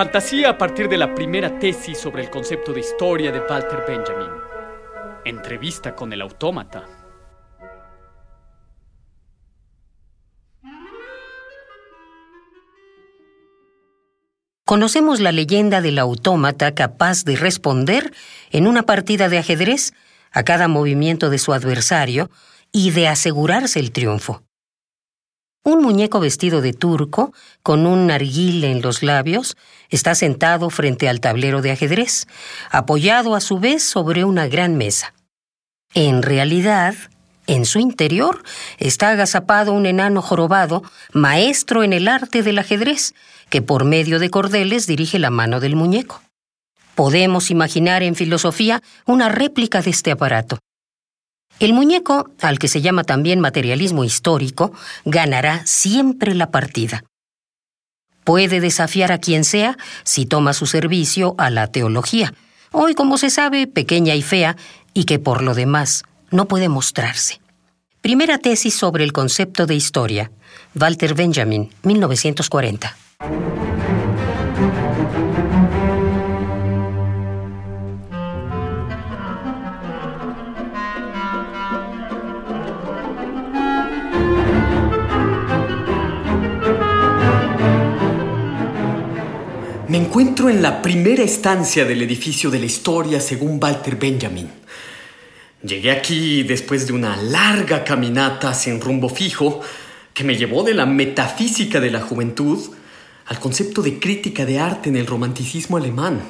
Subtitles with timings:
[0.00, 4.30] Fantasía a partir de la primera tesis sobre el concepto de historia de Walter Benjamin.
[5.26, 6.88] Entrevista con el autómata.
[14.64, 18.10] Conocemos la leyenda del autómata capaz de responder
[18.52, 19.92] en una partida de ajedrez
[20.32, 22.30] a cada movimiento de su adversario
[22.72, 24.44] y de asegurarse el triunfo.
[25.62, 29.58] Un muñeco vestido de turco, con un narguil en los labios,
[29.90, 32.26] está sentado frente al tablero de ajedrez,
[32.70, 35.12] apoyado a su vez sobre una gran mesa.
[35.92, 36.94] En realidad,
[37.46, 38.42] en su interior
[38.78, 43.12] está agazapado un enano jorobado, maestro en el arte del ajedrez,
[43.50, 46.22] que por medio de cordeles dirige la mano del muñeco.
[46.94, 50.58] Podemos imaginar en filosofía una réplica de este aparato.
[51.60, 54.72] El muñeco, al que se llama también materialismo histórico,
[55.04, 57.04] ganará siempre la partida.
[58.24, 62.32] Puede desafiar a quien sea si toma su servicio a la teología,
[62.72, 64.56] hoy como se sabe pequeña y fea,
[64.94, 67.42] y que por lo demás no puede mostrarse.
[68.00, 70.30] Primera tesis sobre el concepto de historia.
[70.74, 72.96] Walter Benjamin, 1940.
[89.90, 94.48] Me encuentro en la primera estancia del edificio de la historia según Walter Benjamin.
[95.64, 99.60] Llegué aquí después de una larga caminata sin rumbo fijo
[100.14, 102.70] que me llevó de la metafísica de la juventud
[103.26, 106.22] al concepto de crítica de arte en el romanticismo alemán.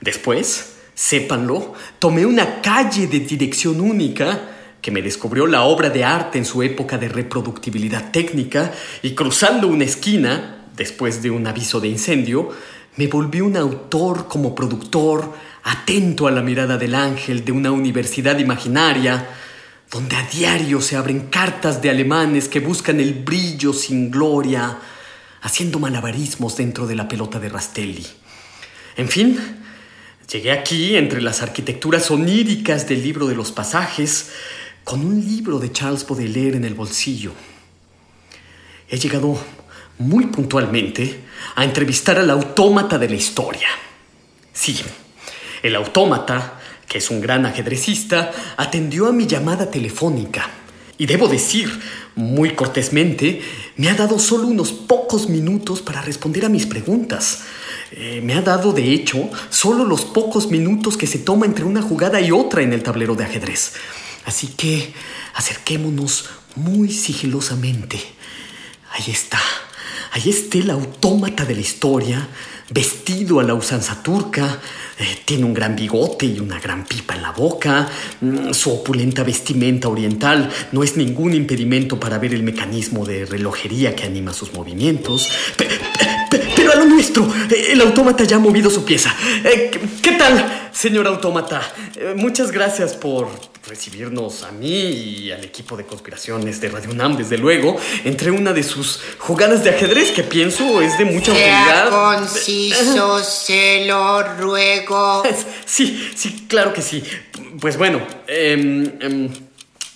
[0.00, 4.48] Después, sépanlo, tomé una calle de dirección única
[4.80, 9.68] que me descubrió la obra de arte en su época de reproductibilidad técnica y cruzando
[9.68, 12.50] una esquina, después de un aviso de incendio,
[12.98, 15.32] me volví un autor como productor,
[15.62, 19.30] atento a la mirada del ángel de una universidad imaginaria,
[19.88, 24.78] donde a diario se abren cartas de alemanes que buscan el brillo sin gloria,
[25.42, 28.04] haciendo malabarismos dentro de la pelota de Rastelli.
[28.96, 29.38] En fin,
[30.28, 34.32] llegué aquí entre las arquitecturas oníricas del libro de los pasajes,
[34.82, 37.30] con un libro de Charles Baudelaire en el bolsillo.
[38.88, 39.38] He llegado
[39.98, 43.68] muy puntualmente a entrevistar al autómata de la historia.
[44.52, 44.78] Sí,
[45.62, 50.48] el autómata, que es un gran ajedrecista, atendió a mi llamada telefónica.
[50.96, 51.80] Y debo decir,
[52.16, 53.40] muy cortésmente,
[53.76, 57.42] me ha dado solo unos pocos minutos para responder a mis preguntas.
[57.92, 61.82] Eh, me ha dado, de hecho, solo los pocos minutos que se toma entre una
[61.82, 63.74] jugada y otra en el tablero de ajedrez.
[64.24, 64.92] Así que
[65.34, 68.00] acerquémonos muy sigilosamente.
[68.90, 69.40] Ahí está.
[70.18, 72.28] Ahí está el autómata de la historia,
[72.70, 74.58] vestido a la usanza turca,
[74.98, 77.88] eh, tiene un gran bigote y una gran pipa en la boca,
[78.20, 83.94] mm, su opulenta vestimenta oriental no es ningún impedimento para ver el mecanismo de relojería
[83.94, 85.28] que anima sus movimientos.
[86.68, 89.14] Pero a lo nuestro, eh, el autómata ya ha movido su pieza.
[89.44, 89.70] Eh,
[90.02, 91.62] ¿Qué tal, señor autómata?
[92.16, 93.28] muchas gracias por
[93.66, 98.52] recibirnos a mí y al equipo de conspiraciones de Radio UNAM, desde luego, entre una
[98.52, 101.90] de sus jugadas de ajedrez que pienso es de mucha utilidad.
[101.90, 105.22] conciso, se lo ruego.
[105.64, 107.02] Sí, sí, claro que sí.
[107.60, 109.28] Pues bueno, em,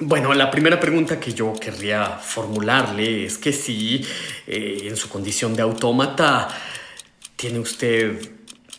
[0.00, 4.04] bueno, la primera pregunta que yo querría formularle es que si
[4.46, 6.48] eh, en su condición de autómata
[7.36, 8.20] tiene usted,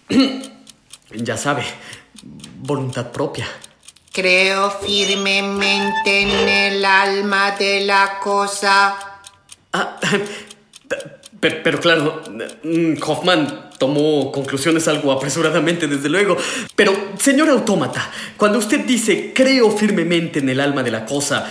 [1.11, 1.63] ya sabe,
[2.57, 3.47] voluntad propia.
[4.11, 8.97] Creo firmemente en el alma de la cosa.
[9.71, 9.99] Ah,
[11.39, 12.21] pero, claro,
[12.63, 16.37] mm, Hoffman tomó conclusiones algo apresuradamente, desde luego.
[16.75, 21.49] Pero, señor autómata, cuando usted dice creo firmemente en el alma de la cosa,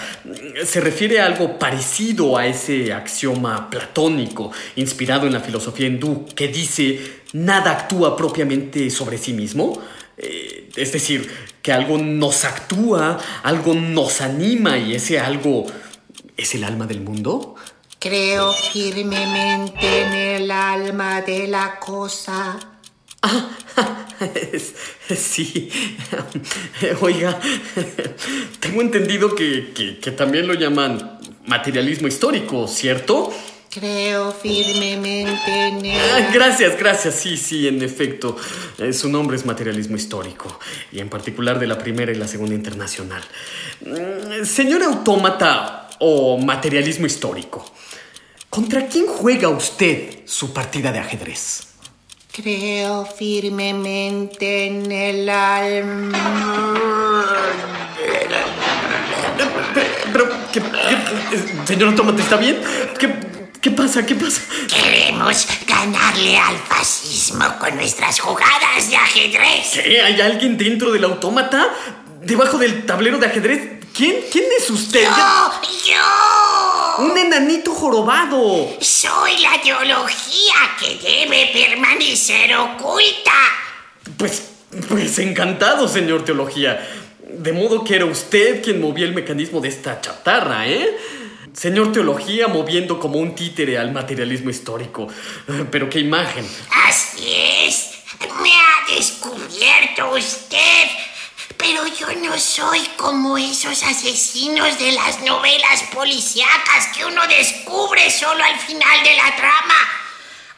[0.65, 6.49] ¿se refiere a algo parecido a ese axioma platónico inspirado en la filosofía hindú que
[6.49, 7.01] dice
[7.33, 9.83] nada actúa propiamente sobre sí mismo?
[10.17, 11.31] Eh, es decir,
[11.63, 15.67] que algo nos actúa, algo nos anima y ese algo
[16.37, 17.57] es el alma del mundo.
[17.99, 22.59] Creo firmemente en el alma de la cosa.
[23.23, 23.51] Ah,
[25.17, 25.69] sí.
[27.01, 27.41] Oiga,
[28.61, 33.33] tengo entendido que, que, también lo llaman materialismo histórico, ¿cierto?
[33.71, 36.01] Creo firmemente en él.
[36.15, 37.17] Ah, gracias, gracias.
[37.17, 38.37] Sí, sí, en efecto.
[38.79, 40.59] Eh, su nombre es materialismo histórico,
[40.93, 43.23] y en particular de la Primera y la Segunda Internacional.
[43.81, 47.65] Mm, señor autómata o materialismo histórico,
[48.59, 51.69] ¿contra quién juega usted su partida de ajedrez?
[52.33, 56.19] Creo firmemente en el alma.
[60.13, 60.61] Pero, ¿qué,
[61.67, 62.61] señor Autómata, ¿está bien?
[62.99, 63.15] ¿Qué,
[63.61, 64.05] ¿Qué pasa?
[64.05, 64.43] ¿Qué pasa?
[64.67, 69.71] Queremos ganarle al fascismo con nuestras jugadas de ajedrez.
[69.85, 70.03] ¿Qué?
[70.03, 71.69] ¿Hay alguien dentro del autómata?
[72.23, 73.85] ¿Debajo del tablero de ajedrez?
[73.95, 74.17] ¿Quién?
[74.33, 75.05] ¿Quién es usted?
[75.05, 75.93] ¡Yo!
[75.93, 76.58] ¡Yo!
[76.99, 78.77] ¡Un enanito jorobado!
[78.81, 83.33] Soy la teología que debe permanecer oculta.
[84.17, 84.51] Pues,
[84.89, 86.89] pues encantado, señor teología.
[87.23, 90.97] De modo que era usted quien movía el mecanismo de esta chatarra, ¿eh?
[91.53, 95.09] Señor Teología moviendo como un títere al materialismo histórico.
[95.71, 96.47] Pero qué imagen.
[96.87, 97.33] Así
[97.65, 97.91] es.
[98.43, 100.98] Me ha descubierto usted.
[101.79, 108.43] Pero yo no soy como esos asesinos de las novelas policíacas que uno descubre solo
[108.43, 109.75] al final de la trama.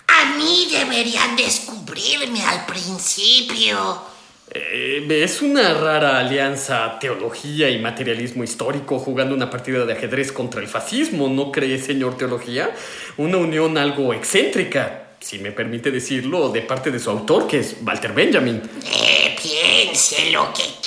[0.06, 4.02] A mí deberían descubrirme al principio.
[4.50, 10.60] Eh, es una rara alianza teología y materialismo histórico jugando una partida de ajedrez contra
[10.60, 12.74] el fascismo, ¿no cree, señor teología?
[13.18, 17.76] Una unión algo excéntrica, si me permite decirlo, de parte de su autor, que es
[17.84, 18.62] Walter Benjamin.
[18.86, 20.79] Eh, piense lo que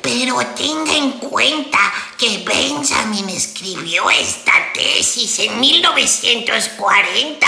[0.00, 1.78] pero tenga en cuenta
[2.18, 7.46] que Benjamin escribió esta tesis en 1940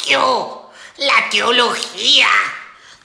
[0.06, 2.28] Yo, la teología,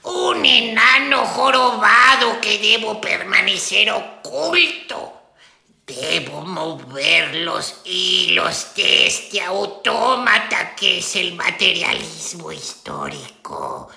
[0.04, 5.14] un enano jorobado que debo permanecer oculto.
[5.86, 13.90] Debo mover los hilos de este autómata que es el materialismo histórico.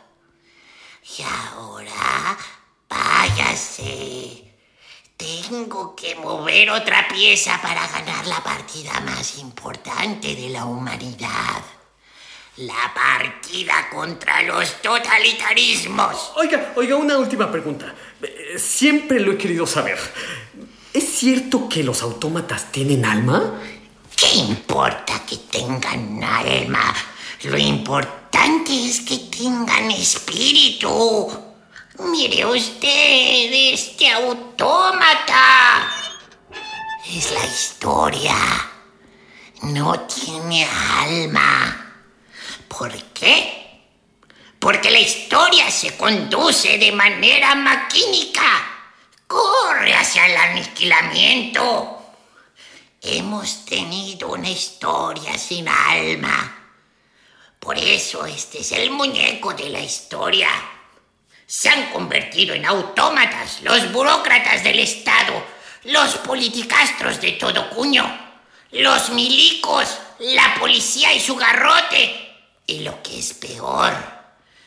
[1.19, 1.93] Y ahora,
[5.53, 11.63] Tengo que mover otra pieza para ganar la partida más importante de la humanidad.
[12.57, 16.33] La partida contra los totalitarismos.
[16.37, 17.95] Oiga, oiga, una última pregunta.
[18.23, 19.99] Eh, siempre lo he querido saber.
[20.91, 23.61] ¿Es cierto que los autómatas tienen alma?
[24.17, 26.95] ¿Qué importa que tengan alma?
[27.43, 31.52] Lo importante es que tengan espíritu.
[32.11, 35.89] Mire usted este autómata.
[37.07, 38.35] Es la historia.
[39.63, 41.95] No tiene alma.
[42.67, 43.63] ¿Por qué?
[44.59, 48.43] Porque la historia se conduce de manera maquínica.
[49.27, 52.03] Corre hacia el aniquilamiento.
[53.01, 56.59] Hemos tenido una historia sin alma.
[57.61, 60.49] Por eso este es el muñeco de la historia.
[61.53, 65.45] Se han convertido en autómatas los burócratas del Estado,
[65.85, 68.03] los politicastros de todo cuño,
[68.71, 72.57] los milicos, la policía y su garrote.
[72.67, 73.93] Y lo que es peor,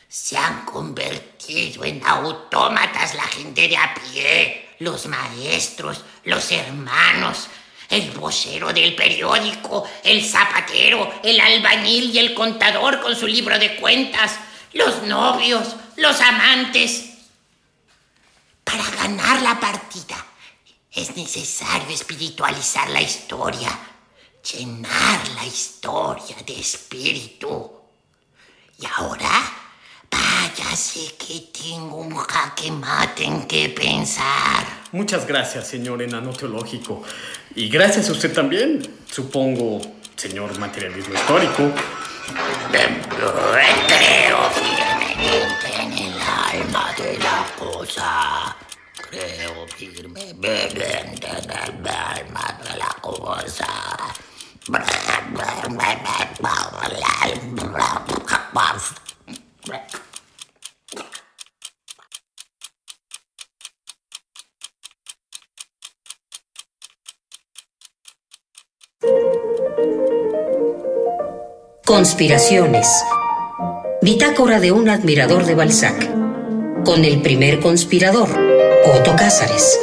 [0.08, 7.48] se han convertido en autómatas la gente de a pie, los maestros, los hermanos,
[7.90, 13.74] el vocero del periódico, el zapatero, el albañil y el contador con su libro de
[13.74, 14.38] cuentas,
[14.76, 17.04] los novios, los amantes.
[18.64, 20.16] Para ganar la partida
[20.92, 23.68] es necesario espiritualizar la historia,
[24.52, 27.70] llenar la historia de espíritu.
[28.78, 29.30] Y ahora,
[30.10, 34.66] váyase que tengo un jaque mate en que pensar.
[34.92, 37.02] Muchas gracias, señor enano teológico.
[37.54, 39.80] Y gracias a usted también, supongo,
[40.16, 41.72] señor materialismo histórico.
[49.10, 49.66] Creo
[51.94, 52.96] alma de la.
[71.84, 72.88] Conspiraciones.
[74.02, 76.15] Bitácora de un admirador de Balzac.
[76.86, 78.28] Con el primer conspirador,
[78.94, 79.76] Otto Cázares.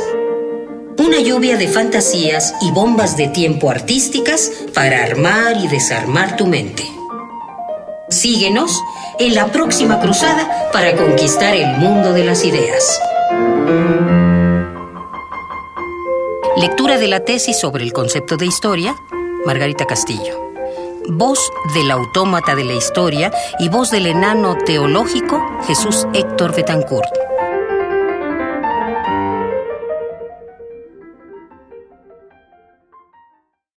[0.98, 6.90] Una lluvia de fantasías y bombas de tiempo artísticas para armar y desarmar tu mente.
[8.10, 8.82] Síguenos
[9.20, 13.02] en la próxima cruzada para conquistar el mundo de las ideas.
[16.56, 18.96] Lectura de la tesis sobre el concepto de historia,
[19.46, 20.43] Margarita Castillo
[21.10, 27.33] voz del autómata de la historia y voz del enano teológico Jesús Héctor Betancourt.